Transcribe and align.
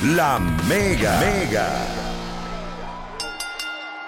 La 0.07 0.39
Mega. 0.67 1.21
Mega. 1.21 1.69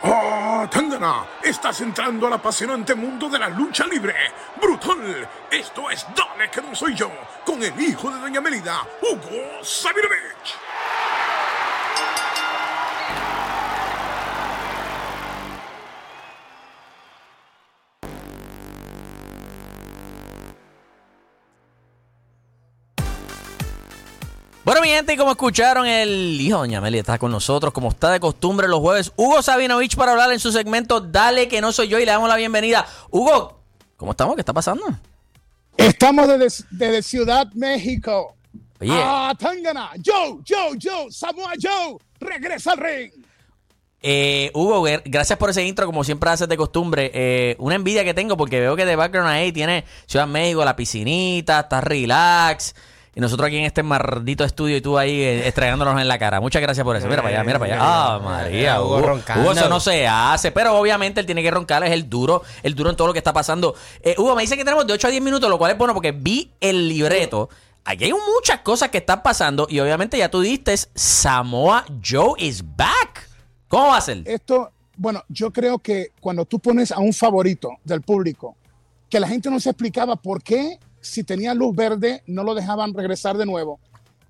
¡Oh, 0.01 0.67
Tangana! 0.69 1.25
Estás 1.41 1.79
entrando 1.79 2.27
al 2.27 2.33
apasionante 2.33 2.93
mundo 2.93 3.29
de 3.29 3.39
la 3.39 3.47
lucha 3.47 3.85
libre. 3.85 4.15
¡Brutal! 4.61 5.29
Esto 5.49 5.89
es 5.89 6.05
Dale 6.13 6.51
que 6.51 6.61
no 6.61 6.75
soy 6.75 6.93
yo, 6.93 7.09
con 7.45 7.63
el 7.63 7.81
hijo 7.81 8.11
de 8.11 8.19
Doña 8.19 8.41
Melida, 8.41 8.85
Hugo 9.01 9.63
Sabinovich. 9.63 10.57
Bueno, 24.65 24.79
mi 24.79 24.87
gente, 24.87 25.13
y 25.13 25.17
como 25.17 25.31
escucharon, 25.31 25.85
el 25.85 26.39
hijo 26.39 26.59
Doña 26.59 26.79
Meli 26.79 26.97
está 26.97 27.17
con 27.17 27.29
nosotros, 27.29 27.73
como 27.73 27.89
está 27.89 28.11
de 28.11 28.21
costumbre 28.21 28.69
los 28.69 28.79
jueves. 28.79 29.11
Hugo 29.17 29.41
Sabinovich 29.41 29.97
para 29.97 30.13
hablar 30.13 30.31
en 30.31 30.39
su 30.39 30.53
segmento 30.53 31.01
Dale 31.01 31.49
que 31.49 31.59
no 31.59 31.73
soy 31.73 31.89
yo 31.89 31.99
y 31.99 32.05
le 32.05 32.11
damos 32.11 32.29
la 32.29 32.37
bienvenida. 32.37 32.85
Hugo, 33.11 33.59
¿cómo 33.97 34.11
estamos? 34.11 34.35
¿Qué 34.35 34.41
está 34.41 34.53
pasando? 34.53 34.85
Estamos 35.75 36.29
desde, 36.29 36.65
desde 36.71 37.01
Ciudad 37.01 37.51
México. 37.53 38.37
Oye. 38.79 38.91
Ah, 38.93 39.35
Tangana. 39.37 39.91
Joe, 40.03 40.39
Joe, 40.47 40.77
Joe, 40.81 41.11
Samoa 41.11 41.51
Joe, 41.61 41.97
regresa 42.21 42.71
al 42.71 42.77
ring. 42.77 43.11
Eh, 44.01 44.49
Hugo, 44.53 44.85
gracias 45.03 45.37
por 45.37 45.49
ese 45.49 45.65
intro, 45.65 45.85
como 45.85 46.05
siempre 46.05 46.29
haces 46.29 46.47
de 46.47 46.55
costumbre. 46.55 47.11
Eh, 47.13 47.57
una 47.59 47.75
envidia 47.75 48.05
que 48.05 48.13
tengo 48.13 48.37
porque 48.37 48.61
veo 48.61 48.77
que 48.77 48.85
de 48.85 48.95
background 48.95 49.29
ahí 49.29 49.51
tiene 49.51 49.83
Ciudad 50.05 50.25
México, 50.25 50.63
la 50.63 50.77
piscinita, 50.77 51.59
está 51.59 51.81
relax. 51.81 52.73
Y 53.15 53.21
nosotros 53.21 53.47
aquí 53.47 53.57
en 53.57 53.65
este 53.65 53.83
maldito 53.83 54.43
estudio 54.43 54.75
y 54.75 54.81
tú 54.81 54.97
ahí 54.97 55.21
eh, 55.21 55.47
estrellándonos 55.47 56.01
en 56.01 56.07
la 56.07 56.17
cara. 56.17 56.41
Muchas 56.41 56.61
gracias 56.63 56.83
por 56.83 56.95
eso. 56.95 57.07
Mira 57.07 57.21
para 57.21 57.35
allá, 57.35 57.43
mira 57.43 57.59
para 57.59 57.75
allá. 57.75 57.83
Ah, 57.85 58.19
María, 58.23 58.81
Hugo 58.81 58.97
Hugo, 58.97 59.51
eso 59.51 59.69
no 59.69 59.79
se 59.79 60.07
hace. 60.07 60.51
Pero 60.51 60.75
obviamente 60.75 61.19
él 61.19 61.27
tiene 61.27 61.43
que 61.43 61.51
roncar, 61.51 61.83
es 61.83 61.91
el 61.91 62.09
duro, 62.09 62.41
el 62.63 62.73
duro 62.73 62.89
en 62.89 62.95
todo 62.95 63.07
lo 63.07 63.13
que 63.13 63.19
está 63.19 63.31
pasando. 63.31 63.75
Eh, 64.01 64.15
Hugo, 64.17 64.35
me 64.35 64.41
dice 64.41 64.57
que 64.57 64.63
tenemos 64.63 64.87
de 64.87 64.93
8 64.93 65.07
a 65.07 65.11
10 65.11 65.21
minutos, 65.21 65.47
lo 65.47 65.59
cual 65.59 65.71
es 65.71 65.77
bueno 65.77 65.93
porque 65.93 66.11
vi 66.11 66.51
el 66.59 66.87
libreto. 66.87 67.49
Aquí 67.85 68.05
hay 68.05 68.13
muchas 68.13 68.61
cosas 68.61 68.89
que 68.89 68.99
están 68.99 69.21
pasando 69.21 69.67
y 69.69 69.79
obviamente 69.79 70.17
ya 70.17 70.31
tú 70.31 70.41
diste 70.41 70.75
Samoa 70.95 71.85
Joe 72.03 72.33
is 72.37 72.63
back. 72.75 73.29
¿Cómo 73.67 73.89
va 73.89 73.97
a 73.97 74.01
ser? 74.01 74.23
Esto, 74.25 74.71
bueno, 74.97 75.23
yo 75.27 75.51
creo 75.51 75.77
que 75.77 76.13
cuando 76.19 76.45
tú 76.45 76.59
pones 76.59 76.91
a 76.91 76.99
un 76.99 77.13
favorito 77.13 77.71
del 77.83 78.01
público, 78.01 78.55
que 79.09 79.19
la 79.19 79.27
gente 79.27 79.51
no 79.51 79.59
se 79.59 79.69
explicaba 79.69 80.15
por 80.15 80.41
qué 80.41 80.79
si 81.03 81.23
tenía 81.23 81.53
luz 81.53 81.75
verde 81.75 82.23
no 82.27 82.43
lo 82.43 82.55
dejaban 82.55 82.93
regresar 82.93 83.37
de 83.37 83.45
nuevo. 83.45 83.79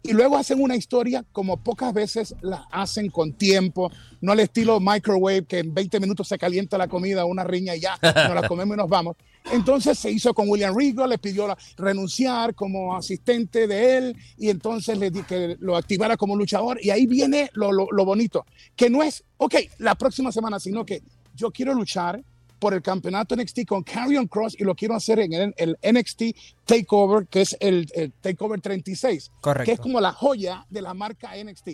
Y 0.06 0.12
luego 0.12 0.36
hacen 0.36 0.62
una 0.62 0.76
historia 0.76 1.24
como 1.32 1.56
pocas 1.56 1.94
veces 1.94 2.36
la 2.42 2.68
hacen 2.72 3.10
con 3.10 3.32
tiempo, 3.32 3.90
no 4.20 4.34
al 4.34 4.42
estilo 4.42 4.82
microwave, 4.82 5.46
que 5.46 5.60
en 5.60 5.74
20 5.74 5.98
minutos 6.02 6.28
se 6.28 6.38
calienta 6.38 6.78
la 6.78 6.90
comida, 6.90 7.24
una 7.24 7.46
riña 7.46 7.74
y 7.74 7.80
ya, 7.80 7.98
nos 8.02 8.36
la 8.36 8.46
comemos 8.50 8.76
y 8.76 8.80
nos 8.80 8.90
vamos. 8.90 9.16
Entonces 9.54 9.98
se 9.98 10.12
hizo 10.12 10.34
con 10.34 10.50
William 10.50 10.76
Regal, 10.78 11.10
le 11.10 11.18
pidió 11.20 11.48
la- 11.48 11.58
renunciar 11.78 12.54
como 12.54 12.98
asistente 12.98 13.66
de 13.66 13.98
él 13.98 14.18
y 14.38 14.50
entonces 14.50 14.98
le 14.98 15.10
di 15.10 15.24
que 15.24 15.56
lo 15.62 15.78
activara 15.78 16.18
como 16.18 16.36
luchador. 16.36 16.80
Y 16.84 16.90
ahí 16.90 17.06
viene 17.06 17.50
lo, 17.54 17.72
lo- 17.72 17.88
lo 17.92 18.04
bonito, 18.04 18.46
que 18.76 18.90
no 18.90 19.04
es, 19.04 19.24
ok, 19.38 19.56
la 19.78 19.96
próxima 19.96 20.34
semana, 20.34 20.60
sino 20.60 20.86
que 20.86 21.02
yo 21.34 21.50
quiero 21.52 21.74
luchar 21.74 22.22
por 22.64 22.74
el 22.74 22.82
campeonato 22.82 23.36
NXT 23.36 23.66
con 23.68 23.84
Carrion 23.84 24.26
Cross 24.26 24.56
y 24.58 24.64
lo 24.64 24.74
quiero 24.74 24.96
hacer 24.96 25.20
en 25.20 25.34
el, 25.34 25.54
el 25.58 25.78
NXT 25.84 26.22
Takeover, 26.64 27.28
que 27.28 27.42
es 27.42 27.58
el, 27.60 27.86
el 27.94 28.14
Takeover 28.14 28.62
36, 28.62 29.32
Correcto. 29.42 29.66
que 29.66 29.74
es 29.74 29.80
como 29.82 30.00
la 30.00 30.14
joya 30.14 30.66
de 30.70 30.82
la 30.82 30.94
marca 30.94 31.32
NXT. 31.36 31.68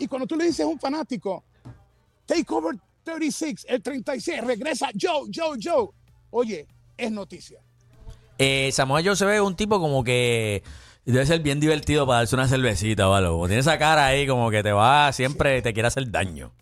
Y 0.00 0.06
cuando 0.06 0.26
tú 0.26 0.36
le 0.36 0.44
dices 0.44 0.60
a 0.60 0.68
un 0.68 0.78
fanático, 0.78 1.44
Takeover 2.26 2.76
36, 3.04 3.64
el 3.70 3.80
36, 3.80 4.42
regresa 4.42 4.90
Joe, 5.00 5.30
Joe, 5.34 5.56
Joe, 5.58 5.88
oye, 6.28 6.66
es 6.94 7.10
noticia. 7.10 7.60
Eh, 8.36 8.68
Samoa 8.70 9.02
Joe 9.02 9.16
se 9.16 9.24
ve 9.24 9.40
un 9.40 9.56
tipo 9.56 9.80
como 9.80 10.04
que 10.04 10.62
debe 11.06 11.24
ser 11.24 11.40
bien 11.40 11.58
divertido 11.58 12.06
para 12.06 12.18
darse 12.18 12.34
una 12.34 12.48
cervecita 12.48 13.08
o 13.08 13.14
algo. 13.14 13.46
Tiene 13.46 13.60
esa 13.60 13.78
cara 13.78 14.04
ahí 14.04 14.26
como 14.26 14.50
que 14.50 14.62
te 14.62 14.72
va, 14.72 15.10
siempre 15.12 15.62
te 15.62 15.72
quiere 15.72 15.86
hacer 15.86 16.10
daño. 16.10 16.52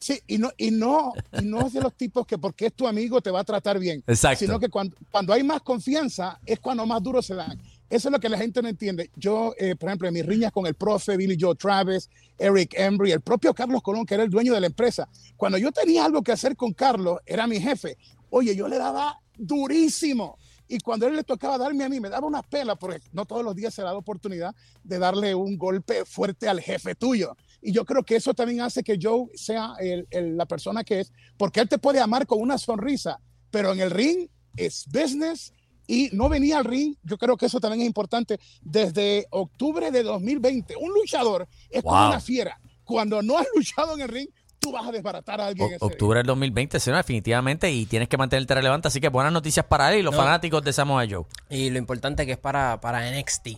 Sí, 0.00 0.18
y 0.26 0.38
no, 0.38 0.50
y 0.56 0.70
no, 0.70 1.12
y 1.38 1.44
no 1.44 1.66
es 1.66 1.74
de 1.74 1.80
los 1.82 1.94
tipos 1.94 2.26
que 2.26 2.38
porque 2.38 2.66
es 2.66 2.72
tu 2.72 2.88
amigo 2.88 3.20
te 3.20 3.30
va 3.30 3.40
a 3.40 3.44
tratar 3.44 3.78
bien. 3.78 4.02
Exacto. 4.06 4.46
Sino 4.46 4.58
que 4.58 4.70
cuando, 4.70 4.96
cuando 5.10 5.34
hay 5.34 5.42
más 5.42 5.60
confianza 5.60 6.40
es 6.46 6.58
cuando 6.58 6.86
más 6.86 7.02
duro 7.02 7.20
se 7.20 7.34
dan. 7.34 7.60
Eso 7.90 8.08
es 8.08 8.12
lo 8.12 8.20
que 8.20 8.28
la 8.28 8.38
gente 8.38 8.62
no 8.62 8.68
entiende. 8.68 9.10
Yo, 9.16 9.52
eh, 9.58 9.76
por 9.76 9.88
ejemplo, 9.88 10.08
en 10.08 10.14
mis 10.14 10.24
riñas 10.24 10.52
con 10.52 10.64
el 10.64 10.74
profe 10.74 11.16
Billy 11.16 11.36
Joe 11.38 11.56
Travis, 11.56 12.08
Eric 12.38 12.72
Embry, 12.78 13.12
el 13.12 13.20
propio 13.20 13.52
Carlos 13.52 13.82
Colón, 13.82 14.06
que 14.06 14.14
era 14.14 14.22
el 14.22 14.30
dueño 14.30 14.54
de 14.54 14.60
la 14.60 14.68
empresa, 14.68 15.08
cuando 15.36 15.58
yo 15.58 15.70
tenía 15.70 16.04
algo 16.04 16.22
que 16.22 16.32
hacer 16.32 16.56
con 16.56 16.72
Carlos, 16.72 17.18
era 17.26 17.46
mi 17.46 17.60
jefe. 17.60 17.98
Oye, 18.30 18.56
yo 18.56 18.68
le 18.68 18.78
daba 18.78 19.20
durísimo. 19.36 20.38
Y 20.68 20.78
cuando 20.78 21.08
él 21.08 21.16
le 21.16 21.24
tocaba 21.24 21.58
darme 21.58 21.82
a 21.82 21.88
mí, 21.88 21.98
me 21.98 22.08
daba 22.08 22.28
una 22.28 22.42
pela, 22.42 22.76
porque 22.76 23.00
no 23.12 23.26
todos 23.26 23.44
los 23.44 23.56
días 23.56 23.74
se 23.74 23.82
da 23.82 23.90
la 23.90 23.98
oportunidad 23.98 24.54
de 24.84 24.98
darle 25.00 25.34
un 25.34 25.58
golpe 25.58 26.04
fuerte 26.04 26.48
al 26.48 26.60
jefe 26.60 26.94
tuyo. 26.94 27.36
Y 27.62 27.72
yo 27.72 27.84
creo 27.84 28.02
que 28.04 28.16
eso 28.16 28.32
también 28.34 28.60
hace 28.62 28.82
que 28.82 28.98
Joe 29.00 29.26
sea 29.34 29.74
el- 29.80 30.06
el- 30.10 30.36
la 30.36 30.46
persona 30.46 30.82
que 30.84 31.00
es, 31.00 31.12
porque 31.36 31.60
él 31.60 31.68
te 31.68 31.78
puede 31.78 32.00
amar 32.00 32.26
con 32.26 32.40
una 32.40 32.56
sonrisa, 32.58 33.20
pero 33.50 33.72
en 33.72 33.80
el 33.80 33.90
ring 33.90 34.28
es 34.56 34.86
business 34.86 35.52
y 35.86 36.08
no 36.12 36.28
venía 36.28 36.58
al 36.58 36.64
ring. 36.64 36.94
Yo 37.02 37.18
creo 37.18 37.36
que 37.36 37.46
eso 37.46 37.60
también 37.60 37.82
es 37.82 37.86
importante. 37.86 38.38
Desde 38.62 39.26
octubre 39.30 39.90
de 39.90 40.02
2020, 40.02 40.74
un 40.76 40.92
luchador 40.92 41.48
es 41.68 41.82
como 41.82 42.08
una 42.08 42.20
fiera. 42.20 42.60
Cuando 42.84 43.22
no 43.22 43.38
has 43.38 43.46
luchado 43.54 43.94
en 43.94 44.00
el 44.02 44.08
ring, 44.08 44.28
tú 44.58 44.72
vas 44.72 44.86
a 44.86 44.92
desbaratar 44.92 45.40
a 45.40 45.46
alguien. 45.48 45.64
O- 45.64 45.68
ese 45.70 45.78
día. 45.78 45.86
octubre 45.86 46.18
del 46.18 46.26
2020, 46.26 46.78
sí, 46.80 46.90
no, 46.90 46.96
definitivamente, 46.96 47.70
y 47.70 47.86
tienes 47.86 48.08
que 48.08 48.16
mantenerte 48.16 48.54
relevante. 48.54 48.88
Así 48.88 49.00
que 49.00 49.08
buenas 49.08 49.32
noticias 49.32 49.66
para 49.66 49.92
él 49.92 50.00
y 50.00 50.02
los 50.02 50.12
No. 50.14 50.18
fanáticos 50.20 50.62
de 50.62 50.72
Samoa 50.72 51.04
Joe. 51.10 51.24
Y 51.48 51.70
lo 51.70 51.78
importante 51.78 52.24
que 52.26 52.32
es 52.32 52.38
para, 52.38 52.80
para 52.80 53.08
NXT, 53.10 53.48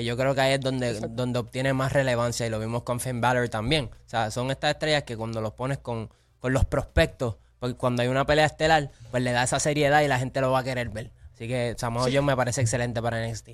que 0.00 0.04
yo 0.04 0.16
creo 0.16 0.34
que 0.34 0.40
ahí 0.40 0.52
es 0.54 0.60
donde, 0.60 0.98
donde 1.00 1.38
obtiene 1.38 1.72
más 1.72 1.92
relevancia 1.92 2.46
y 2.46 2.50
lo 2.50 2.58
vimos 2.58 2.82
con 2.82 3.00
Finn 3.00 3.20
Balor 3.20 3.48
también. 3.48 3.84
O 3.86 4.08
sea, 4.08 4.30
son 4.30 4.50
estas 4.50 4.72
estrellas 4.72 5.04
que 5.04 5.16
cuando 5.16 5.40
los 5.40 5.52
pones 5.52 5.78
con, 5.78 6.10
con 6.38 6.52
los 6.52 6.64
prospectos, 6.64 7.36
porque 7.58 7.76
cuando 7.76 8.02
hay 8.02 8.08
una 8.08 8.24
pelea 8.26 8.46
estelar, 8.46 8.90
pues 9.10 9.22
le 9.22 9.32
da 9.32 9.42
esa 9.44 9.60
seriedad 9.60 10.02
y 10.02 10.08
la 10.08 10.18
gente 10.18 10.40
lo 10.40 10.50
va 10.50 10.60
a 10.60 10.64
querer 10.64 10.88
ver. 10.88 11.12
Así 11.34 11.46
que 11.48 11.74
Samoa 11.78 12.04
Joe 12.10 12.22
me 12.22 12.36
parece 12.36 12.60
excelente 12.60 13.00
para 13.00 13.26
NXT. 13.26 13.50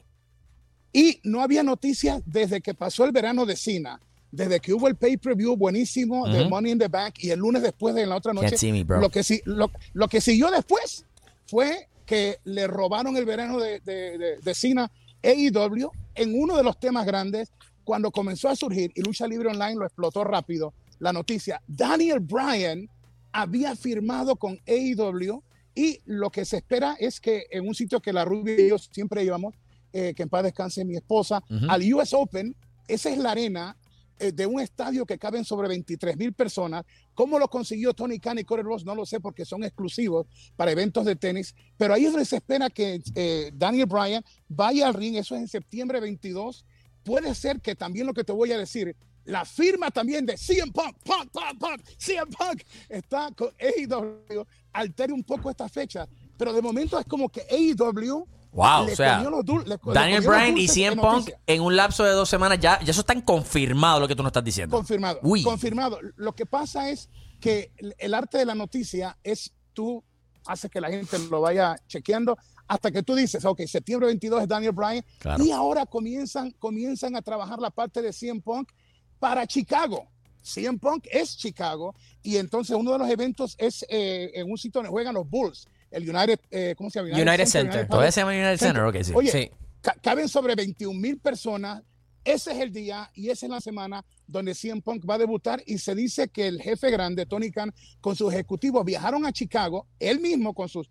Y 0.93 1.21
no 1.25 1.43
había 1.43 1.63
noticias 1.63 2.23
desde 2.25 2.61
que 2.61 2.75
pasó 2.75 3.05
el 3.05 3.13
verano 3.13 3.45
de 3.45 3.57
Cena, 3.57 4.01
desde 4.31 4.61
que 4.61 4.73
hubo 4.73 4.89
el 4.89 4.97
pay-per-view 4.97 5.57
buenísimo 5.57 6.27
de 6.29 6.49
Money 6.49 6.73
in 6.73 6.79
the 6.79 6.89
Bank 6.89 7.15
y 7.19 7.31
el 7.31 7.39
lunes 7.41 7.63
después 7.63 7.95
de 7.95 8.07
la 8.07 8.17
otra 8.17 8.33
Can't 8.33 8.45
noche. 8.45 8.57
see 8.59 8.73
me, 8.73 8.83
bro. 8.85 9.01
Lo, 9.01 9.11
que, 9.11 9.23
sí- 9.23 9.43
lo, 9.45 9.71
lo 9.93 10.09
que 10.09 10.21
siguió 10.21 10.51
después 10.51 11.05
fue 11.47 11.89
que 12.07 12.39
le 12.45 12.67
robaron 12.67 13.17
el 13.17 13.25
verano 13.25 13.59
de, 13.59 13.81
de, 13.81 14.17
de, 14.19 14.37
de 14.39 14.55
Cena 14.55 14.91
AEW 15.27 15.91
en 16.15 16.41
uno 16.41 16.57
de 16.57 16.63
los 16.63 16.79
temas 16.79 17.05
grandes 17.05 17.53
cuando 17.85 18.11
comenzó 18.11 18.49
a 18.49 18.57
surgir 18.57 18.93
y 18.95 19.03
Lucha 19.03 19.27
Libre 19.27 19.49
Online 19.49 19.75
lo 19.75 19.85
explotó 19.85 20.25
rápido. 20.25 20.73
La 20.99 21.13
noticia, 21.13 21.61
Daniel 21.67 22.21
Bryan 22.21 22.89
había 23.33 23.77
firmado 23.77 24.37
con 24.37 24.59
AEW 24.67 25.43
y 25.75 26.01
lo 26.07 26.31
que 26.31 26.45
se 26.45 26.57
espera 26.59 26.97
es 26.99 27.21
que 27.21 27.45
en 27.51 27.69
un 27.69 27.75
sitio 27.75 28.01
que 28.01 28.13
la 28.13 28.25
Rubia 28.25 28.59
y 28.59 28.69
yo 28.71 28.79
siempre 28.79 29.25
íbamos, 29.25 29.55
eh, 29.93 30.15
que 30.15 30.23
en 30.23 30.29
paz 30.29 30.45
descanse 30.45 30.85
mi 30.85 30.97
esposa, 30.97 31.43
al 31.69 31.93
US 31.93 32.15
Open, 32.15 32.57
esa 32.89 33.11
es 33.11 33.19
la 33.19 33.33
arena 33.33 33.77
de 34.19 34.47
un 34.47 34.61
estadio 34.61 35.05
que 35.07 35.19
caben 35.19 35.45
sobre 35.45 35.69
23 35.69 36.17
mil 36.17 36.33
personas. 36.33 36.85
¿Cómo 37.15 37.39
lo 37.39 37.49
consiguió 37.49 37.95
Tony 37.95 38.19
Khan 38.19 38.39
y 38.39 38.45
Corey 38.45 38.65
Ross? 38.65 38.85
No 38.85 38.95
lo 38.95 39.07
sé 39.07 39.21
porque 39.21 39.45
son 39.45 39.65
exclusivos 39.65 40.27
para 40.57 40.73
eventos 40.73 41.05
de 41.05 41.17
tenis, 41.17 41.55
pero 41.77 41.95
ahí 41.95 42.07
es 42.07 42.13
donde 42.13 42.25
se 42.25 42.37
espera 42.37 42.71
que 42.71 43.03
eh, 43.15 43.51
Daniel 43.55 43.87
Bryan 43.87 44.25
vaya 44.49 44.87
al 44.89 44.95
ring, 44.95 45.17
eso 45.17 45.35
es 45.35 45.43
en 45.43 45.49
septiembre 45.49 46.01
22. 46.01 46.65
Puede 47.05 47.35
ser 47.35 47.61
que 47.61 47.75
también 47.75 48.07
lo 48.07 48.15
que 48.15 48.25
te 48.25 48.33
voy 48.33 48.53
a 48.53 48.59
decir, 48.59 48.97
la 49.27 49.45
firma 49.45 49.91
también 49.91 50.25
de 50.25 50.37
CM 50.37 50.73
Punk, 50.73 50.97
Punk, 51.05 51.31
Punk, 51.31 51.59
Punk, 51.59 51.83
CM 51.99 52.31
Punk 52.31 52.63
está 52.89 53.31
con 53.37 53.51
AEW, 53.59 54.47
altere 54.73 55.13
un 55.13 55.25
poco 55.25 55.51
esta 55.51 55.69
fecha, 55.69 56.09
pero 56.37 56.53
de 56.53 56.63
momento 56.63 56.99
es 56.99 57.07
como 57.07 57.29
que 57.29 57.43
AEW 57.51 58.27
Wow, 58.53 58.87
le 58.87 58.93
o 58.93 58.97
sea, 58.97 59.23
dul- 59.23 59.65
le- 59.67 59.79
Daniel 59.93 60.23
Bryan 60.27 60.57
y 60.57 60.67
CM 60.69 60.97
Punk 61.01 61.31
en 61.47 61.61
un 61.63 61.77
lapso 61.77 62.05
de 62.05 62.13
dos 62.13 62.29
semanas 62.29 62.59
ya, 62.59 62.81
ya 62.83 62.91
eso 62.91 63.01
está 63.01 63.21
confirmado 63.23 64.01
lo 64.01 64.09
que 64.09 64.17
tú 64.17 64.23
nos 64.23 64.31
estás 64.31 64.45
diciendo. 64.45 64.75
Confirmado. 64.77 65.19
Uy. 65.23 65.43
Confirmado. 65.43 65.99
Lo 66.17 66.35
que 66.35 66.47
pasa 66.47 66.89
es 66.91 67.11
que 67.41 67.71
el- 67.77 67.95
el 67.99 68.15
arte 68.15 68.39
de 68.39 68.47
la 68.47 68.55
noticia 68.55 69.19
es 69.23 69.53
tú 69.75 70.03
haces 70.47 70.71
que 70.71 70.81
la 70.81 70.89
gente 70.89 71.19
lo 71.31 71.41
vaya 71.43 71.77
chequeando 71.87 72.37
hasta 72.69 72.91
que 72.91 73.03
tú 73.03 73.15
dices, 73.15 73.45
ok, 73.45 73.61
septiembre 73.67 74.07
22 74.07 74.43
es 74.43 74.49
Daniel 74.49 74.73
Bryan 74.73 75.05
Claro. 75.19 75.45
y 75.45 75.51
ahora 75.51 75.85
comienzan, 75.87 76.51
comienzan 76.53 77.15
a 77.15 77.23
trabajar 77.23 77.59
la 77.59 77.71
parte 77.71 78.01
de 78.01 78.13
CM 78.13 78.41
Punk 78.41 78.71
para 79.19 79.47
Chicago. 79.47 80.09
CM 80.43 80.79
Punk 80.79 81.07
es 81.11 81.37
Chicago 81.37 81.95
y 82.23 82.37
entonces 82.37 82.75
uno 82.77 82.93
de 82.93 82.99
los 82.99 83.09
eventos 83.11 83.55
es 83.59 83.85
eh, 83.89 84.31
en 84.35 84.51
un 84.51 84.57
sitio 84.57 84.79
donde 84.81 84.91
juegan 84.91 85.15
los 85.15 85.29
Bulls, 85.29 85.69
el 85.91 86.09
United, 86.09 86.41
eh, 86.51 86.75
¿cómo 86.77 86.91
se 86.91 87.01
llama? 87.03 87.11
United 87.17 87.47
Center. 87.47 87.89
Todavía 87.89 88.13
se 88.13 88.21
llama 88.21 88.33
United 88.33 88.59
Center, 88.59 88.83
ok, 88.83 88.97
sí. 89.03 89.13
Oye, 89.15 89.31
Sí. 89.31 89.51
ca- 89.81 89.97
caben 90.03 90.29
sobre 90.29 90.55
21 90.55 90.99
mil 90.99 91.19
personas. 91.19 91.83
Ese 92.25 92.51
es 92.53 92.59
el 92.59 92.73
día 92.73 93.09
y 93.15 93.31
esa 93.31 93.47
es 93.47 93.51
la 93.51 93.61
semana 93.61 94.05
donde 94.27 94.53
CM 94.55 94.83
Punk 94.83 95.09
va 95.09 95.15
a 95.15 95.19
debutar 95.19 95.63
y 95.65 95.79
se 95.79 95.95
dice 95.95 96.29
que 96.29 96.49
el 96.49 96.61
jefe 96.61 96.91
grande, 96.91 97.25
Tony 97.25 97.53
Khan, 97.53 97.73
con 98.01 98.17
sus 98.17 98.33
ejecutivos 98.33 98.85
viajaron 98.85 99.25
a 99.25 99.33
Chicago, 99.33 99.87
él 100.01 100.19
mismo 100.19 100.53
con 100.53 100.69
sus 100.69 100.91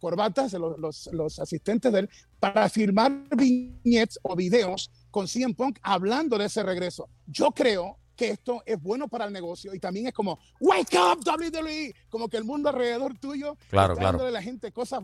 corbatas, 0.00 0.52
los, 0.54 0.78
los- 0.78 1.10
los 1.12 1.38
asistentes 1.38 1.92
de 1.92 1.98
él, 2.00 2.10
para 2.40 2.68
firmar 2.68 3.12
viñetes 3.36 4.18
o 4.22 4.34
videos 4.36 4.90
con 5.10 5.26
CM 5.28 5.54
Punk 5.54 5.78
hablando 5.82 6.38
de 6.38 6.46
ese 6.46 6.62
regreso. 6.62 7.08
Yo 7.26 7.50
creo 7.50 7.98
que 8.18 8.30
esto 8.30 8.62
es 8.66 8.82
bueno 8.82 9.06
para 9.08 9.24
el 9.24 9.32
negocio 9.32 9.72
y 9.72 9.78
también 9.78 10.08
es 10.08 10.12
como, 10.12 10.38
wake 10.60 10.98
up 10.98 11.20
WWE, 11.24 11.94
como 12.10 12.28
que 12.28 12.36
el 12.36 12.44
mundo 12.44 12.68
alrededor 12.68 13.16
tuyo, 13.16 13.56
Claro, 13.70 13.94
está 13.94 14.10
claro. 14.10 14.26
a 14.26 14.30
la 14.30 14.42
gente 14.42 14.72
cosas 14.72 15.00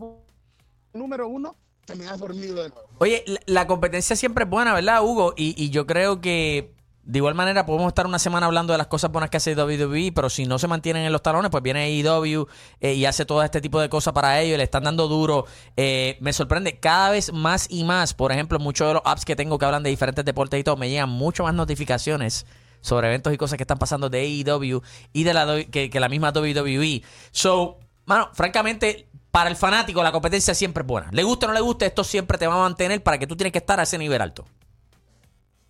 número 0.93 1.27
uno, 1.27 1.55
te 1.85 1.95
me 1.95 2.07
has 2.07 2.19
dormido 2.19 2.61
de 2.61 2.69
nuevo. 2.69 2.89
Oye, 2.99 3.23
la, 3.25 3.39
la 3.45 3.67
competencia 3.67 4.15
siempre 4.15 4.43
es 4.43 4.49
buena, 4.49 4.73
¿verdad, 4.73 5.01
Hugo? 5.01 5.33
Y, 5.37 5.55
y 5.57 5.69
yo 5.69 5.87
creo 5.87 6.19
que 6.19 6.75
de 7.03 7.19
igual 7.19 7.35
manera 7.35 7.65
podemos 7.65 7.87
estar 7.87 8.05
una 8.07 8.17
semana 8.19 8.47
hablando 8.47 8.73
de 8.73 8.79
las 8.79 8.87
cosas 8.87 9.11
buenas 9.11 9.29
que 9.29 9.37
hace 9.37 9.55
WWE, 9.55 10.11
pero 10.13 10.29
si 10.29 10.45
no 10.45 10.57
se 10.57 10.67
mantienen 10.67 11.03
en 11.05 11.11
los 11.11 11.21
talones, 11.21 11.51
pues 11.51 11.61
viene 11.63 11.83
AEW 11.83 12.47
eh, 12.81 12.95
y 12.95 13.05
hace 13.05 13.25
todo 13.25 13.43
este 13.43 13.61
tipo 13.61 13.79
de 13.79 13.89
cosas 13.89 14.11
para 14.13 14.41
ellos, 14.41 14.57
le 14.57 14.63
están 14.63 14.83
dando 14.83 15.07
duro. 15.07 15.45
Eh, 15.77 16.17
me 16.19 16.33
sorprende 16.33 16.79
cada 16.79 17.11
vez 17.11 17.31
más 17.31 17.67
y 17.69 17.83
más. 17.83 18.13
Por 18.15 18.31
ejemplo, 18.31 18.57
muchos 18.59 18.87
de 18.87 18.95
los 18.95 19.03
apps 19.05 19.23
que 19.23 19.35
tengo 19.35 19.57
que 19.59 19.65
hablan 19.65 19.83
de 19.83 19.91
diferentes 19.91 20.25
deportes 20.25 20.59
y 20.59 20.63
todo, 20.63 20.77
me 20.77 20.89
llegan 20.89 21.09
mucho 21.09 21.43
más 21.43 21.53
notificaciones 21.53 22.45
sobre 22.85 23.07
eventos 23.07 23.33
y 23.33 23.37
cosas 23.37 23.57
que 23.57 23.63
están 23.63 23.79
pasando 23.79 24.09
de 24.09 24.19
AEW 24.19 24.81
y 25.11 25.23
de 25.23 25.33
la 25.33 25.63
que, 25.65 25.89
que 25.89 25.99
la 25.99 26.07
misma 26.07 26.29
WWE. 26.29 27.01
So, 27.31 27.79
mano, 28.05 28.29
francamente, 28.33 29.07
para 29.31 29.49
el 29.49 29.55
fanático 29.55 30.03
la 30.03 30.11
competencia 30.11 30.53
siempre 30.53 30.81
es 30.81 30.87
buena. 30.87 31.09
Le 31.11 31.23
guste 31.23 31.45
o 31.45 31.49
no 31.49 31.53
le 31.53 31.61
guste, 31.61 31.87
esto 31.87 32.03
siempre 32.03 32.37
te 32.37 32.47
va 32.47 32.53
a 32.53 32.59
mantener 32.59 33.01
para 33.01 33.17
que 33.17 33.27
tú 33.27 33.35
tienes 33.35 33.51
que 33.51 33.57
estar 33.57 33.79
a 33.79 33.83
ese 33.83 33.97
nivel 33.97 34.21
alto. 34.21 34.45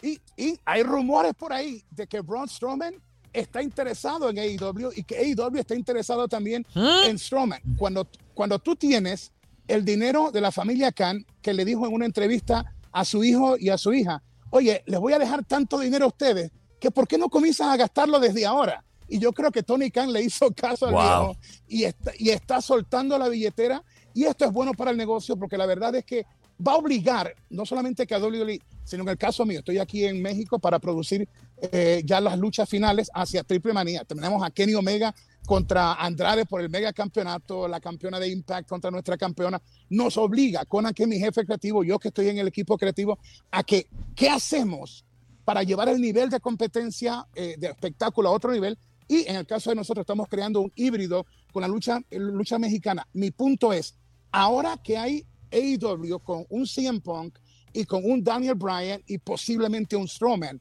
Y, 0.01 0.19
y 0.37 0.59
hay 0.65 0.83
rumores 0.83 1.33
por 1.33 1.53
ahí 1.53 1.83
de 1.89 2.05
que 2.05 2.19
Braun 2.19 2.47
Strowman 2.47 3.01
está 3.33 3.61
interesado 3.63 4.29
en 4.29 4.37
AEW 4.37 4.91
y 4.95 5.03
que 5.03 5.17
AEW 5.17 5.57
está 5.57 5.73
interesado 5.73 6.27
también 6.27 6.65
en 6.75 7.17
Strowman. 7.17 7.61
Cuando, 7.77 8.07
cuando 8.33 8.59
tú 8.59 8.75
tienes 8.75 9.31
el 9.67 9.83
dinero 9.83 10.31
de 10.31 10.41
la 10.41 10.51
familia 10.51 10.91
Khan, 10.91 11.25
que 11.41 11.53
le 11.53 11.65
dijo 11.65 11.87
en 11.87 11.93
una 11.93 12.05
entrevista 12.05 12.73
a 12.91 13.05
su 13.05 13.23
hijo 13.23 13.57
y 13.57 13.69
a 13.69 13.77
su 13.77 13.93
hija, 13.93 14.21
oye, 14.51 14.83
les 14.85 14.99
voy 14.99 15.13
a 15.13 15.19
dejar 15.19 15.43
tanto 15.43 15.79
dinero 15.79 16.05
a 16.05 16.09
ustedes 16.09 16.51
que 16.85 16.91
¿por 16.91 17.07
qué 17.07 17.17
no 17.17 17.29
comienzan 17.29 17.71
a 17.71 17.77
gastarlo 17.77 18.19
desde 18.19 18.45
ahora? 18.45 18.83
Y 19.07 19.17
yo 19.17 19.33
creo 19.33 19.51
que 19.51 19.63
Tony 19.63 19.89
Khan 19.89 20.13
le 20.13 20.21
hizo 20.21 20.51
caso 20.51 20.85
al 20.85 20.93
viejo 20.93 21.37
y 21.67 21.83
está, 21.83 22.11
y 22.19 22.29
está 22.29 22.61
soltando 22.61 23.17
la 23.17 23.27
billetera. 23.27 23.83
Y 24.13 24.25
esto 24.25 24.45
es 24.45 24.51
bueno 24.51 24.71
para 24.73 24.91
el 24.91 24.97
negocio 24.97 25.35
porque 25.35 25.57
la 25.57 25.65
verdad 25.65 25.95
es 25.95 26.05
que 26.05 26.27
va 26.65 26.73
a 26.73 26.75
obligar 26.75 27.35
no 27.49 27.65
solamente 27.65 28.05
que 28.05 28.13
a 28.13 28.19
WWE, 28.19 28.61
sino 28.83 29.01
en 29.01 29.09
el 29.09 29.17
caso 29.17 29.45
mío, 29.45 29.59
estoy 29.59 29.79
aquí 29.79 30.05
en 30.05 30.21
México 30.21 30.59
para 30.59 30.77
producir 30.77 31.27
eh, 31.59 32.03
ya 32.05 32.21
las 32.21 32.37
luchas 32.37 32.69
finales 32.69 33.09
hacia 33.13 33.43
Triple 33.43 33.73
Manía. 33.73 34.03
Tenemos 34.05 34.43
a 34.43 34.51
Kenny 34.51 34.75
Omega 34.75 35.13
contra 35.47 35.95
Andrade 35.95 36.45
por 36.45 36.61
el 36.61 36.69
mega 36.69 36.93
campeonato, 36.93 37.67
la 37.67 37.79
campeona 37.79 38.19
de 38.19 38.29
Impact 38.29 38.69
contra 38.69 38.91
nuestra 38.91 39.17
campeona. 39.17 39.59
Nos 39.89 40.17
obliga, 40.17 40.65
Conan, 40.65 40.93
que 40.93 41.07
mi 41.07 41.17
jefe 41.17 41.45
creativo, 41.45 41.83
yo 41.83 41.97
que 41.97 42.09
estoy 42.09 42.29
en 42.29 42.37
el 42.37 42.47
equipo 42.47 42.77
creativo, 42.77 43.17
a 43.49 43.63
que, 43.63 43.87
¿qué 44.15 44.29
hacemos 44.29 45.03
para 45.45 45.63
llevar 45.63 45.87
el 45.87 46.01
nivel 46.01 46.29
de 46.29 46.39
competencia 46.39 47.25
eh, 47.35 47.55
de 47.57 47.67
espectáculo 47.67 48.29
a 48.29 48.31
otro 48.33 48.51
nivel? 48.51 48.77
Y 49.07 49.27
en 49.29 49.35
el 49.35 49.45
caso 49.45 49.69
de 49.69 49.75
nosotros 49.75 50.03
estamos 50.03 50.27
creando 50.27 50.59
un 50.61 50.71
híbrido 50.75 51.25
con 51.53 51.61
la 51.61 51.67
lucha, 51.67 51.99
lucha 52.09 52.57
mexicana. 52.57 53.07
Mi 53.13 53.31
punto 53.31 53.71
es, 53.71 53.95
ahora 54.31 54.77
que 54.83 54.97
hay 54.97 55.25
AEW 55.51 56.19
con 56.19 56.45
un 56.49 56.65
CM 56.65 56.99
Punk 56.99 57.37
y 57.71 57.85
con 57.85 58.03
un 58.03 58.23
Daniel 58.23 58.55
Bryan 58.55 59.01
y 59.05 59.19
posiblemente 59.19 59.95
un 59.95 60.07
Strowman, 60.07 60.59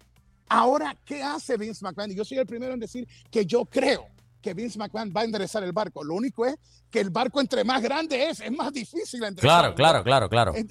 ahora, 0.48 0.94
¿qué 1.04 1.22
hace 1.22 1.56
Vince 1.56 1.82
McMahon? 1.82 2.12
Y 2.12 2.14
yo 2.16 2.24
soy 2.24 2.38
el 2.38 2.46
primero 2.46 2.74
en 2.74 2.80
decir 2.80 3.08
que 3.30 3.46
yo 3.46 3.64
creo 3.64 4.06
que 4.42 4.52
Vince 4.52 4.78
McMahon 4.78 5.10
va 5.16 5.22
a 5.22 5.24
enderezar 5.24 5.64
el 5.64 5.72
barco. 5.72 6.04
Lo 6.04 6.14
único 6.14 6.44
es 6.44 6.56
que 6.90 7.00
el 7.00 7.08
barco 7.08 7.40
entre 7.40 7.64
más 7.64 7.82
grande 7.82 8.28
es, 8.28 8.40
es 8.40 8.52
más 8.52 8.70
difícil 8.72 9.24
enderezar. 9.24 9.74
Claro, 9.74 9.74
claro, 9.74 10.04
claro, 10.04 10.28
claro. 10.28 10.54
Eh, 10.54 10.66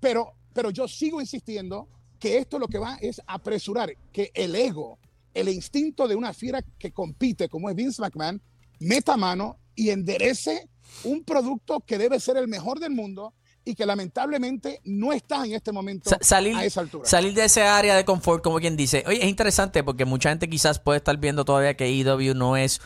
Pero, 0.00 0.32
pero 0.54 0.70
yo 0.70 0.88
sigo 0.88 1.20
insistiendo 1.20 1.88
que 2.18 2.38
esto 2.38 2.58
lo 2.58 2.68
que 2.68 2.78
va 2.78 2.96
es 3.00 3.20
apresurar 3.26 3.92
que 4.12 4.30
el 4.34 4.54
ego, 4.54 4.98
el 5.34 5.48
instinto 5.48 6.08
de 6.08 6.16
una 6.16 6.32
fiera 6.32 6.62
que 6.78 6.92
compite 6.92 7.48
como 7.48 7.68
es 7.70 7.76
Vince 7.76 8.00
McMahon, 8.02 8.40
meta 8.80 9.16
mano 9.16 9.56
y 9.74 9.90
enderece 9.90 10.68
un 11.04 11.22
producto 11.24 11.80
que 11.80 11.98
debe 11.98 12.18
ser 12.18 12.36
el 12.36 12.48
mejor 12.48 12.80
del 12.80 12.90
mundo 12.92 13.34
y 13.64 13.74
que 13.74 13.84
lamentablemente 13.84 14.80
no 14.84 15.12
está 15.12 15.44
en 15.44 15.52
este 15.52 15.72
momento 15.72 16.08
Sa- 16.08 16.18
salir, 16.22 16.56
a 16.56 16.64
esa 16.64 16.80
altura. 16.80 17.06
salir 17.06 17.34
de 17.34 17.44
ese 17.44 17.62
área 17.62 17.94
de 17.96 18.04
confort, 18.04 18.42
como 18.42 18.58
quien 18.58 18.76
dice. 18.76 19.04
Oye, 19.06 19.22
es 19.22 19.28
interesante 19.28 19.84
porque 19.84 20.06
mucha 20.06 20.30
gente 20.30 20.48
quizás 20.48 20.78
puede 20.78 20.96
estar 20.98 21.16
viendo 21.18 21.44
todavía 21.44 21.76
que 21.76 21.86
EW 21.86 22.34
no 22.34 22.56
es 22.56 22.80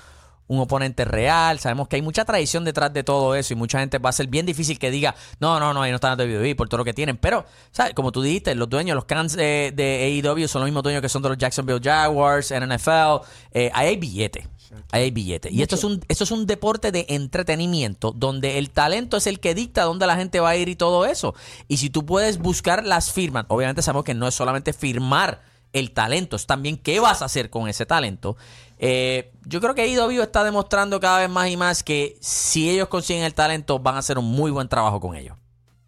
un 0.49 0.61
oponente 0.61 1.05
real. 1.05 1.59
Sabemos 1.59 1.89
que 1.89 1.97
hay 1.97 2.03
mucha 2.03 2.25
tradición 2.25 2.65
detrás 2.65 2.93
de 2.93 3.05
todo 3.05 3.35
eso 3.35 3.53
y 3.53 3.57
mucha 3.57 3.81
gente 3.81 3.99
va 3.99 4.11
a 4.11 4.13
ser 4.13 4.27
bien 4.27 4.47
difícil 4.47 4.79
que 4.79 4.91
diga, 4.91 5.15
no, 5.41 5.59
no, 5.61 5.73
no, 5.73 5.83
ahí 5.83 5.91
no 5.91 5.97
están 5.97 6.21
en 6.21 6.31
WWE 6.31 6.55
por 6.55 6.69
todo 6.69 6.79
lo 6.79 6.85
que 6.85 6.95
tienen. 6.95 7.17
Pero, 7.17 7.45
¿sabes? 7.71 7.95
Como 7.95 8.13
tú 8.13 8.23
dijiste, 8.23 8.55
los 8.55 8.69
dueños, 8.69 8.95
los 8.95 9.05
cans 9.05 9.35
de, 9.35 9.73
de 9.75 10.23
AEW 10.25 10.49
son 10.49 10.61
los 10.61 10.67
mismos 10.67 10.83
dueños 10.83 11.03
que 11.03 11.09
son 11.09 11.23
de 11.23 11.31
los 11.31 11.39
Jacksonville 11.39 11.81
Jaguars, 11.83 12.53
NFL. 12.53 13.25
Eh, 13.53 13.71
ahí 13.75 13.89
hay 13.89 13.97
billete. 13.97 14.49
Ahí 14.91 15.05
hay 15.05 15.11
billete. 15.11 15.51
Y 15.51 15.63
esto 15.63 15.75
es, 15.75 15.85
un, 15.85 16.01
esto 16.09 16.25
es 16.25 16.31
un 16.31 16.47
deporte 16.47 16.93
de 16.93 17.07
entretenimiento 17.09 18.13
donde 18.13 18.59
el 18.59 18.71
talento 18.71 19.17
es 19.17 19.27
el 19.27 19.39
que 19.41 19.55
dicta 19.55 19.83
dónde 19.85 20.07
la 20.07 20.17
gente 20.17 20.41
va 20.41 20.51
a 20.51 20.57
ir 20.57 20.69
y 20.69 20.77
todo 20.77 21.05
eso. 21.05 21.35
Y 21.69 21.77
si 21.77 21.91
tú 21.91 22.07
puedes 22.07 22.39
buscar 22.39 22.85
las 22.85 23.13
firmas, 23.13 23.45
obviamente 23.49 23.83
sabemos 23.83 24.05
que 24.05 24.15
no 24.15 24.27
es 24.27 24.35
solamente 24.35 24.73
firmar 24.73 25.52
el 25.73 25.93
talento, 25.93 26.37
es 26.37 26.47
también 26.47 26.77
qué 26.77 27.01
vas 27.01 27.23
a 27.23 27.27
hacer 27.27 27.51
con 27.51 27.69
ese 27.69 27.87
talento. 27.87 28.37
Eh, 28.79 29.33
yo 29.47 29.61
creo 29.61 29.75
que 29.75 29.87
IW 29.87 30.23
está 30.23 30.45
demostrando 30.45 30.99
cada 31.01 31.21
vez 31.21 31.31
más 31.31 31.49
y 31.49 31.57
más 31.57 31.83
que 31.83 32.17
si 32.21 32.69
ellos 32.69 32.89
consiguen 32.89 33.25
el 33.25 33.35
talento 33.35 33.79
van 33.79 33.95
a 33.95 33.99
hacer 33.99 34.19
un 34.19 34.25
muy 34.25 34.51
buen 34.51 34.69
trabajo 34.69 35.01
con 35.01 35.15
ellos. 35.17 35.37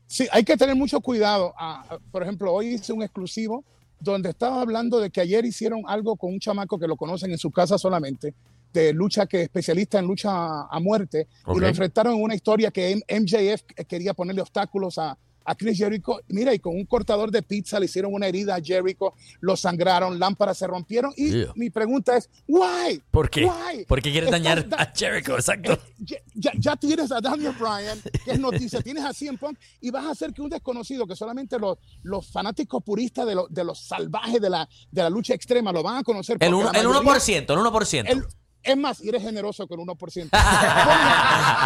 Sí, 0.06 0.28
hay 0.30 0.44
que 0.44 0.56
tener 0.56 0.76
mucho 0.76 1.00
cuidado. 1.00 1.52
Ah, 1.58 1.98
por 2.10 2.22
ejemplo, 2.22 2.52
hoy 2.52 2.74
hice 2.74 2.92
un 2.92 3.02
exclusivo 3.02 3.64
donde 3.98 4.30
estaba 4.30 4.60
hablando 4.60 5.00
de 5.00 5.10
que 5.10 5.20
ayer 5.20 5.44
hicieron 5.44 5.82
algo 5.86 6.16
con 6.16 6.32
un 6.32 6.38
chamaco 6.38 6.78
que 6.78 6.86
lo 6.86 6.96
conocen 6.96 7.32
en 7.32 7.38
su 7.38 7.50
casa 7.50 7.78
solamente, 7.78 8.34
de 8.72 8.92
lucha 8.92 9.26
que 9.26 9.42
especialista 9.42 9.98
en 9.98 10.06
lucha 10.06 10.62
a, 10.62 10.80
muerte, 10.80 11.26
y 11.54 11.58
lo 11.58 11.66
enfrentaron 11.66 12.14
en 12.14 12.22
una 12.22 12.34
historia 12.34 12.70
que 12.70 13.02
MJF 13.08 13.62
quería 13.88 14.14
ponerle 14.14 14.42
obstáculos 14.42 14.98
a, 14.98 15.16
a 15.44 15.54
Chris 15.54 15.78
Jericho. 15.78 16.20
Mira, 16.28 16.54
y 16.54 16.58
con 16.58 16.74
un 16.74 16.84
cortador 16.86 17.30
de 17.30 17.42
pizza 17.42 17.78
le 17.78 17.86
hicieron 17.86 18.12
una 18.14 18.26
herida 18.26 18.54
a 18.56 18.60
Jericho, 18.62 19.14
lo 19.40 19.56
sangraron, 19.56 20.18
lámparas 20.18 20.58
se 20.58 20.66
rompieron. 20.66 21.12
Y 21.16 21.30
Yeah. 21.30 21.52
mi 21.56 21.70
pregunta 21.70 22.16
es, 22.16 22.30
¿why? 22.46 23.02
¿Por 23.10 23.28
qué? 23.28 23.44
Why? 23.44 23.84
¿Por 23.86 24.00
qué 24.02 24.10
quieres 24.12 24.30
dañar 24.30 24.68
da- 24.68 24.76
a 24.78 24.92
Jericho? 24.94 25.34
Exacto. 25.34 25.78
ya, 25.98 26.16
ya- 26.34 26.52
ya 26.58 26.76
tienes 26.76 27.10
a 27.12 27.20
Daniel 27.20 27.54
Bryan, 27.58 27.98
que 28.24 28.30
es 28.32 28.38
noticia, 28.40 28.80
tienes 28.82 29.04
a 29.04 29.12
CM 29.12 29.36
Punk, 29.38 29.58
y 29.80 29.90
vas 29.90 30.04
a 30.04 30.10
hacer 30.12 30.32
que 30.32 30.42
un 30.42 30.50
desconocido, 30.50 31.06
que 31.06 31.16
solamente 31.16 31.58
los, 31.58 31.78
los 32.02 32.30
fanáticos 32.30 32.82
puristas 32.82 33.26
de, 33.26 33.34
lo- 33.34 33.46
de 33.48 33.64
los 33.64 33.78
salvajes 33.86 34.40
de 34.40 34.50
la, 34.50 34.68
de 34.90 35.02
la 35.02 35.10
lucha 35.10 35.34
extrema 35.34 35.72
lo 35.72 35.82
van 35.82 35.96
a 35.98 36.02
conocer. 36.02 36.36
El, 36.40 36.50
porque 36.52 36.64
la 36.72 36.80
el 36.80 36.88
mayoría- 36.88 37.12
1%, 37.12 37.52
el 37.52 37.58
1%. 37.58 38.10
el- 38.10 38.24
es 38.62 38.76
más, 38.78 39.02
eres 39.02 39.22
generoso 39.22 39.66
con 39.66 39.78
el 39.78 39.86
1%. 39.86 40.30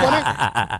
Ponen, 0.00 0.24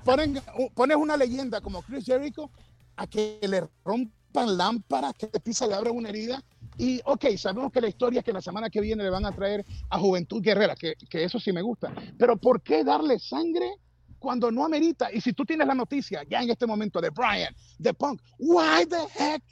ponen- 0.04 0.42
ponen- 0.42 0.70
pones 0.74 0.96
una 0.96 1.16
leyenda 1.16 1.60
como 1.60 1.82
Chris 1.82 2.04
Jericho 2.04 2.50
a 2.98 3.06
que 3.06 3.38
le 3.42 3.62
rompan 3.84 4.56
lámparas, 4.56 5.14
que 5.14 5.28
te 5.28 5.40
pisa, 5.40 5.66
le 5.66 5.74
abran 5.74 5.96
una 5.96 6.10
herida. 6.10 6.42
Y, 6.76 7.00
ok, 7.04 7.26
sabemos 7.36 7.72
que 7.72 7.80
la 7.80 7.88
historia 7.88 8.20
es 8.20 8.24
que 8.24 8.32
la 8.32 8.42
semana 8.42 8.68
que 8.68 8.80
viene 8.80 9.02
le 9.02 9.10
van 9.10 9.24
a 9.24 9.32
traer 9.32 9.64
a 9.88 9.98
Juventud 9.98 10.42
Guerrera, 10.42 10.74
que, 10.76 10.94
que 11.08 11.24
eso 11.24 11.38
sí 11.40 11.52
me 11.52 11.62
gusta. 11.62 11.92
Pero 12.18 12.36
¿por 12.36 12.60
qué 12.62 12.84
darle 12.84 13.18
sangre 13.18 13.76
cuando 14.18 14.50
no 14.50 14.64
amerita? 14.64 15.12
Y 15.12 15.20
si 15.20 15.32
tú 15.32 15.44
tienes 15.44 15.66
la 15.66 15.74
noticia 15.74 16.22
ya 16.28 16.42
en 16.42 16.50
este 16.50 16.66
momento 16.66 17.00
de 17.00 17.10
Brian, 17.10 17.54
de 17.78 17.94
Punk, 17.94 18.20
why 18.38 18.84
the 18.86 19.06
heck 19.16 19.42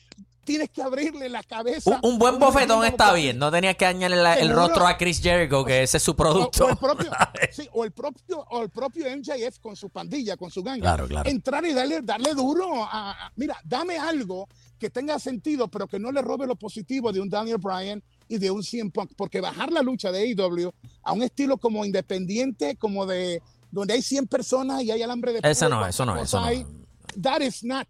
tienes 0.47 0.71
que 0.71 0.81
abrirle 0.81 1.29
la 1.29 1.43
cabeza? 1.43 2.01
un, 2.03 2.13
un 2.13 2.19
buen 2.19 2.39
bofetón 2.39 2.83
está 2.87 3.13
bien. 3.13 3.37
No 3.39 3.51
tenías 3.51 3.77
que 3.77 3.85
dañarle 3.85 4.17
la- 4.17 4.35
el 4.39 4.51
rostro 4.51 4.87
a 4.87 4.97
Chris 4.97 5.21
Jericho, 5.21 5.63
que 5.65 5.83
ese 5.83 5.99
es 5.99 6.03
su 6.03 6.17
producto. 6.17 6.65
o 6.65 6.69
el 6.71 6.77
propio, 6.79 7.11
sí, 7.53 7.69
o 7.73 7.85
el 7.85 7.93
propio, 7.93 8.41
o 8.51 8.63
el 8.63 8.71
propio 8.71 9.05
MJF 9.15 9.59
con 9.61 9.77
su 9.77 9.91
pandilla, 9.91 10.39
con 10.39 10.51
su 10.51 10.63
ganga. 10.63 10.81
Claro, 10.81 11.07
claro. 11.07 11.29
Entrar 11.29 11.67
y 11.67 11.75
darle, 11.75 12.01
darle 12.01 12.33
duro. 12.33 12.83
A, 12.85 13.11
a- 13.11 13.33
mira, 13.37 13.59
dame 13.65 13.99
algo 13.99 14.49
que 14.79 14.89
tenga 14.89 15.19
sentido, 15.19 15.69
pero 15.69 15.87
que 15.87 15.99
no 15.99 16.11
le 16.13 16.23
robe 16.23 16.47
lo 16.47 16.57
positivo 16.57 17.13
de 17.13 17.21
un 17.21 17.29
Daniel 17.29 17.59
Bryan 17.59 18.03
y 18.29 18.39
de 18.39 18.51
un 18.51 18.63
CM 18.63 18.91
Punk, 18.91 19.13
porque 19.17 19.41
bajar 19.41 19.71
la 19.73 19.83
lucha 19.83 20.11
de 20.13 20.21
AEW 20.21 20.73
a 21.03 21.13
un 21.13 21.23
estilo 21.23 21.59
como 21.59 21.85
independiente, 21.85 22.77
como 22.77 23.05
de 23.07 23.43
donde 23.71 23.95
hay 23.95 24.03
100 24.03 24.27
personas 24.29 24.83
y 24.83 24.91
hay 24.91 25.03
alambre 25.03 25.33
de 25.33 25.41
Eso 25.43 25.69
no, 25.69 25.87
eso 25.87 26.07
no, 26.07 26.17
eso 26.21 26.41
no. 26.41 26.47
That 27.21 27.41
is 27.41 27.65
not 27.65 27.87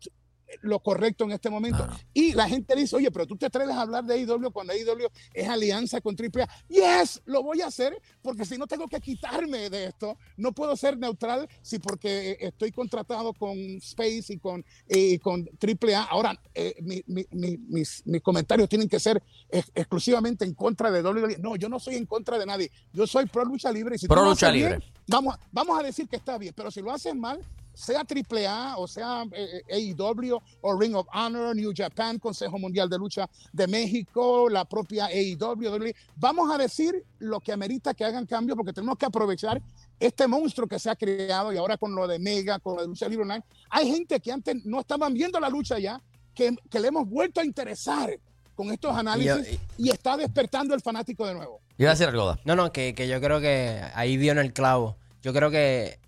lo 0.62 0.80
correcto 0.80 1.24
en 1.24 1.32
este 1.32 1.50
momento. 1.50 1.86
Y 2.14 2.32
la 2.32 2.48
gente 2.48 2.74
dice, 2.76 2.96
oye, 2.96 3.10
pero 3.10 3.26
tú 3.26 3.36
te 3.36 3.46
atreves 3.46 3.74
a 3.74 3.82
hablar 3.82 4.04
de 4.04 4.14
AEW 4.14 4.50
cuando 4.52 4.72
AEW 4.72 5.08
es 5.34 5.48
alianza 5.48 6.00
con 6.00 6.14
AAA. 6.16 6.48
Yes, 6.68 7.20
lo 7.26 7.42
voy 7.42 7.60
a 7.62 7.66
hacer 7.66 8.00
porque 8.22 8.44
si 8.44 8.56
no 8.56 8.66
tengo 8.66 8.86
que 8.88 9.00
quitarme 9.00 9.68
de 9.70 9.86
esto, 9.86 10.16
no 10.36 10.52
puedo 10.52 10.76
ser 10.76 10.96
neutral 10.98 11.48
si 11.62 11.78
porque 11.78 12.30
eh, 12.32 12.36
estoy 12.40 12.72
contratado 12.72 13.32
con 13.34 13.56
Space 13.78 14.32
y 14.34 14.38
con, 14.38 14.64
eh, 14.88 15.18
con 15.18 15.48
AAA. 15.60 16.04
Ahora, 16.04 16.40
eh, 16.54 16.74
mi- 16.82 17.02
mi- 17.06 17.26
mi- 17.32 17.56
mis, 17.58 18.02
mis 18.06 18.22
comentarios 18.22 18.68
tienen 18.68 18.88
que 18.88 19.00
ser 19.00 19.22
ex- 19.48 19.70
exclusivamente 19.74 20.44
en 20.44 20.54
contra 20.54 20.90
de 20.90 21.02
WWE. 21.02 21.38
No, 21.38 21.56
yo 21.56 21.68
no 21.68 21.78
soy 21.80 21.96
en 21.96 22.06
contra 22.06 22.38
de 22.38 22.46
nadie. 22.46 22.70
Yo 22.92 23.06
soy 23.06 23.26
pro 23.26 23.44
lucha 23.44 23.70
libre. 23.72 23.96
Y 23.96 23.98
si 23.98 24.06
Pro 24.06 24.24
lucha 24.24 24.46
haces 24.48 24.54
bien, 24.60 24.70
libre. 24.74 24.86
vamos, 25.08 25.36
vamos 25.52 25.78
a 25.78 25.82
decir 25.82 26.08
que 26.08 26.16
está 26.16 26.38
bien, 26.38 26.54
pero 26.56 26.70
si 26.70 26.80
lo 26.80 26.92
haces 26.92 27.14
mal, 27.14 27.40
sea 27.76 28.00
AAA 28.00 28.78
o 28.78 28.88
sea 28.88 29.24
eh, 29.32 29.62
AEW 29.70 30.40
o 30.62 30.80
Ring 30.80 30.96
of 30.96 31.06
Honor, 31.12 31.54
New 31.54 31.72
Japan, 31.76 32.18
Consejo 32.18 32.58
Mundial 32.58 32.88
de 32.88 32.96
Lucha 32.96 33.28
de 33.52 33.66
México, 33.66 34.48
la 34.48 34.64
propia 34.64 35.06
AEW, 35.06 35.92
vamos 36.16 36.50
a 36.50 36.56
decir 36.56 37.04
lo 37.18 37.38
que 37.40 37.52
amerita 37.52 37.92
que 37.92 38.04
hagan 38.04 38.24
cambio 38.24 38.56
porque 38.56 38.72
tenemos 38.72 38.96
que 38.96 39.04
aprovechar 39.04 39.60
este 40.00 40.26
monstruo 40.26 40.66
que 40.66 40.78
se 40.78 40.88
ha 40.88 40.96
creado 40.96 41.52
y 41.52 41.58
ahora 41.58 41.76
con 41.76 41.94
lo 41.94 42.08
de 42.08 42.18
Mega, 42.18 42.58
con 42.58 42.76
lo 42.76 42.82
de 42.82 42.88
Lucha 42.88 43.08
Libre 43.08 43.24
Online, 43.24 43.44
hay 43.68 43.90
gente 43.90 44.20
que 44.20 44.32
antes 44.32 44.64
no 44.64 44.80
estaban 44.80 45.12
viendo 45.12 45.38
la 45.38 45.50
lucha 45.50 45.78
ya, 45.78 46.00
que, 46.34 46.56
que 46.70 46.80
le 46.80 46.88
hemos 46.88 47.06
vuelto 47.06 47.40
a 47.40 47.44
interesar 47.44 48.18
con 48.54 48.70
estos 48.70 48.96
análisis 48.96 49.58
y, 49.76 49.90
está 49.90 50.16
despertando 50.16 50.74
el 50.74 50.80
fanático 50.80 51.26
de 51.26 51.34
nuevo. 51.34 51.60
Iba 51.76 51.90
a 51.90 51.92
decir 51.92 52.08
algo. 52.08 52.36
No, 52.46 52.56
no, 52.56 52.72
que, 52.72 52.94
que 52.94 53.06
yo 53.06 53.20
creo 53.20 53.38
que 53.38 53.82
ahí 53.94 54.16
dio 54.16 54.32
en 54.32 54.38
el 54.38 54.54
clavo. 54.54 54.96
Yo 55.22 55.34
creo 55.34 55.50
que 55.50 55.98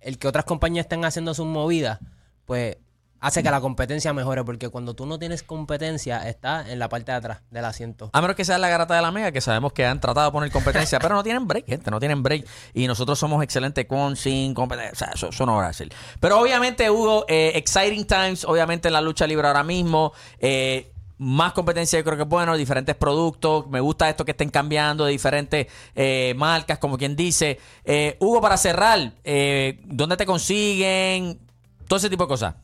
el 0.00 0.18
que 0.18 0.28
otras 0.28 0.44
compañías 0.44 0.84
estén 0.84 1.04
haciendo 1.04 1.34
sus 1.34 1.46
movidas, 1.46 1.98
pues 2.44 2.76
hace 3.20 3.42
que 3.42 3.50
la 3.50 3.60
competencia 3.60 4.12
mejore, 4.12 4.44
porque 4.44 4.68
cuando 4.70 4.94
tú 4.94 5.06
no 5.06 5.18
tienes 5.18 5.42
competencia, 5.42 6.26
está 6.28 6.70
en 6.70 6.78
la 6.78 6.88
parte 6.88 7.12
de 7.12 7.18
atrás 7.18 7.42
del 7.50 7.64
asiento. 7.64 8.10
A 8.12 8.20
menos 8.20 8.34
que 8.34 8.44
sea 8.44 8.58
la 8.58 8.68
garata 8.68 8.94
de 8.96 9.02
la 9.02 9.12
mega, 9.12 9.30
que 9.30 9.40
sabemos 9.40 9.72
que 9.72 9.84
han 9.84 10.00
tratado 10.00 10.26
de 10.26 10.32
poner 10.32 10.50
competencia, 10.50 10.98
pero 11.02 11.14
no 11.14 11.22
tienen 11.22 11.46
break, 11.46 11.66
gente, 11.66 11.90
no 11.90 12.00
tienen 12.00 12.22
break. 12.22 12.46
Y 12.72 12.86
nosotros 12.86 13.18
somos 13.18 13.42
excelentes 13.42 13.84
con, 13.86 14.16
sin 14.16 14.54
competencia. 14.54 14.92
O 14.92 14.96
sea, 14.96 15.08
eso, 15.14 15.28
eso 15.28 15.46
no 15.46 15.56
va 15.56 15.66
a 15.66 15.72
ser. 15.72 15.90
Pero 16.18 16.40
obviamente, 16.40 16.90
Hugo, 16.90 17.26
eh, 17.28 17.52
exciting 17.54 18.06
times, 18.06 18.44
obviamente 18.44 18.88
en 18.88 18.94
la 18.94 19.00
lucha 19.00 19.26
libre 19.26 19.46
ahora 19.46 19.62
mismo. 19.62 20.12
eh, 20.38 20.92
más 21.22 21.52
competencia 21.52 21.98
yo 21.98 22.04
creo 22.04 22.16
que 22.16 22.22
es 22.22 22.28
bueno, 22.28 22.56
diferentes 22.56 22.96
productos. 22.96 23.68
Me 23.68 23.78
gusta 23.80 24.08
esto 24.08 24.24
que 24.24 24.30
estén 24.30 24.48
cambiando 24.48 25.04
de 25.04 25.12
diferentes 25.12 25.66
eh, 25.94 26.32
marcas, 26.36 26.78
como 26.78 26.96
quien 26.96 27.14
dice. 27.14 27.58
Eh, 27.84 28.16
Hugo, 28.20 28.40
para 28.40 28.56
cerrar, 28.56 29.12
eh, 29.22 29.80
¿dónde 29.84 30.16
te 30.16 30.24
consiguen? 30.24 31.38
Todo 31.86 31.98
ese 31.98 32.08
tipo 32.08 32.24
de 32.24 32.28
cosas. 32.28 32.54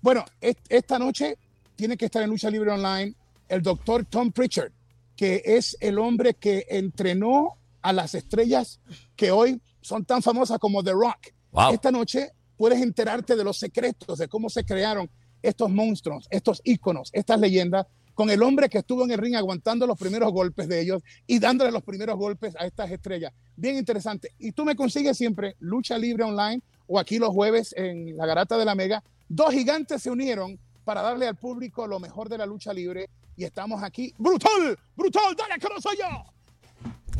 Bueno, 0.00 0.24
est- 0.40 0.60
esta 0.68 0.98
noche 0.98 1.36
tiene 1.74 1.96
que 1.96 2.04
estar 2.04 2.22
en 2.22 2.30
Lucha 2.30 2.48
Libre 2.50 2.70
Online 2.70 3.14
el 3.48 3.62
doctor 3.62 4.04
Tom 4.04 4.30
Pritchard, 4.30 4.70
que 5.16 5.42
es 5.44 5.76
el 5.80 5.98
hombre 5.98 6.34
que 6.34 6.66
entrenó 6.68 7.56
a 7.82 7.92
las 7.92 8.14
estrellas 8.14 8.78
que 9.16 9.30
hoy 9.32 9.60
son 9.80 10.04
tan 10.04 10.22
famosas 10.22 10.58
como 10.58 10.84
The 10.84 10.92
Rock. 10.92 11.32
Wow. 11.50 11.72
Esta 11.72 11.90
noche 11.90 12.30
puedes 12.56 12.80
enterarte 12.80 13.34
de 13.34 13.42
los 13.44 13.58
secretos 13.58 14.18
de 14.18 14.28
cómo 14.28 14.48
se 14.50 14.64
crearon 14.64 15.10
estos 15.48 15.70
monstruos, 15.70 16.26
estos 16.30 16.60
íconos, 16.64 17.10
estas 17.12 17.40
leyendas, 17.40 17.86
con 18.14 18.30
el 18.30 18.42
hombre 18.42 18.70
que 18.70 18.78
estuvo 18.78 19.04
en 19.04 19.10
el 19.10 19.18
ring 19.18 19.36
aguantando 19.36 19.86
los 19.86 19.98
primeros 19.98 20.32
golpes 20.32 20.68
de 20.68 20.80
ellos 20.80 21.02
y 21.26 21.38
dándole 21.38 21.70
los 21.70 21.82
primeros 21.82 22.16
golpes 22.16 22.54
a 22.58 22.64
estas 22.64 22.90
estrellas. 22.90 23.32
Bien 23.56 23.76
interesante. 23.76 24.32
Y 24.38 24.52
tú 24.52 24.64
me 24.64 24.74
consigues 24.74 25.18
siempre 25.18 25.54
Lucha 25.60 25.98
Libre 25.98 26.24
Online 26.24 26.62
o 26.86 26.98
aquí 26.98 27.18
los 27.18 27.30
jueves 27.30 27.74
en 27.76 28.16
la 28.16 28.24
Garata 28.24 28.56
de 28.56 28.64
la 28.64 28.74
Mega. 28.74 29.02
Dos 29.28 29.52
gigantes 29.52 30.02
se 30.02 30.10
unieron 30.10 30.58
para 30.84 31.02
darle 31.02 31.26
al 31.26 31.36
público 31.36 31.86
lo 31.86 32.00
mejor 32.00 32.30
de 32.30 32.38
la 32.38 32.46
lucha 32.46 32.72
libre 32.72 33.10
y 33.36 33.44
estamos 33.44 33.82
aquí. 33.82 34.14
¡Brutal! 34.16 34.78
¡Brutal! 34.96 35.36
¡Dale 35.36 35.60
que 35.60 35.68
no 35.68 35.78
soy 35.80 35.98
yo! 35.98 36.36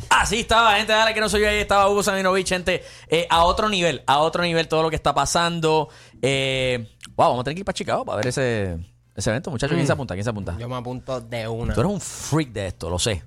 Así 0.09 0.39
estaba, 0.39 0.75
gente, 0.77 0.93
dale 0.93 1.13
que 1.13 1.19
no 1.19 1.29
soy 1.29 1.41
yo, 1.41 1.49
ahí 1.49 1.57
estaba 1.57 1.89
Hugo 1.89 2.01
gente, 2.45 2.83
eh, 3.07 3.27
a 3.29 3.43
otro 3.43 3.67
nivel, 3.67 4.03
a 4.07 4.19
otro 4.19 4.43
nivel 4.43 4.67
todo 4.67 4.83
lo 4.83 4.89
que 4.89 4.95
está 4.95 5.13
pasando. 5.13 5.89
Eh, 6.21 6.96
wow, 7.17 7.29
vamos 7.29 7.41
a 7.41 7.43
tener 7.43 7.55
que 7.55 7.59
ir 7.61 7.65
para 7.65 7.75
Chicago 7.75 8.05
para 8.05 8.17
ver 8.17 8.27
ese, 8.27 8.77
ese 9.15 9.29
evento, 9.29 9.51
muchachos. 9.51 9.75
¿Quién 9.75 9.87
se 9.87 9.93
apunta? 9.93 10.13
¿Quién 10.13 10.23
se 10.23 10.29
apunta? 10.29 10.55
Yo 10.57 10.69
me 10.69 10.75
apunto 10.75 11.19
de 11.19 11.47
una. 11.47 11.73
Tú 11.73 11.81
eres 11.81 11.91
un 11.91 11.99
freak 11.99 12.49
de 12.51 12.67
esto, 12.67 12.89
lo 12.89 12.99
sé. 12.99 13.23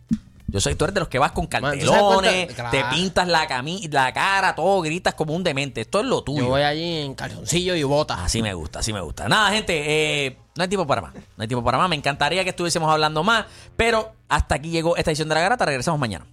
Yo 0.47 0.61
sé, 0.61 0.75
tú 0.75 0.85
eres 0.85 0.95
de 0.95 1.01
los 1.01 1.09
que 1.09 1.19
vas 1.19 1.31
con 1.31 1.49
Man, 1.61 1.79
¿tú 1.79 1.87
sabes 1.87 2.03
cartelones, 2.03 2.57
te 2.73 2.85
pintas 2.93 3.29
la, 3.29 3.47
cami 3.47 3.87
la 3.89 4.13
cara, 4.13 4.55
todo, 4.55 4.81
gritas 4.83 5.15
como 5.15 5.35
un 5.35 5.45
demente. 5.45 5.83
Esto 5.83 6.01
es 6.01 6.07
lo 6.07 6.25
tuyo. 6.25 6.43
Yo 6.43 6.49
voy 6.49 6.63
allí 6.63 7.03
en 7.03 7.15
calzoncillo 7.15 7.77
y 7.77 7.83
botas. 7.85 8.19
Así 8.19 8.43
me 8.43 8.53
gusta, 8.55 8.81
así 8.81 8.93
me 8.93 9.01
gusta. 9.01 9.29
Nada, 9.29 9.51
gente, 9.51 10.27
eh, 10.27 10.37
no 10.57 10.63
hay 10.63 10.69
tiempo 10.69 10.87
para 10.87 11.03
más. 11.03 11.15
No 11.15 11.43
hay 11.43 11.47
tiempo 11.47 11.65
para 11.65 11.79
más. 11.79 11.89
Me 11.89 11.95
encantaría 11.95 12.43
que 12.43 12.51
estuviésemos 12.51 12.91
hablando 12.91 13.23
más, 13.23 13.47
pero 13.77 14.13
hasta 14.29 14.57
aquí 14.57 14.71
llegó 14.71 14.97
esta 14.97 15.13
edición 15.13 15.29
de 15.29 15.37
La 15.37 15.41
Garata. 15.41 15.67
Regresamos 15.67 16.01
mañana. 16.01 16.27